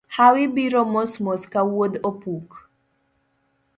[0.15, 2.49] Hawi biro mos mos ka wuodh opuk.